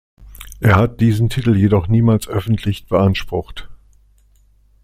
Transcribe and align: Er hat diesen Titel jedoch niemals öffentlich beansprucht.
Er 0.59 0.77
hat 0.77 0.99
diesen 0.99 1.29
Titel 1.29 1.55
jedoch 1.55 1.87
niemals 1.87 2.27
öffentlich 2.27 2.87
beansprucht. 2.87 3.69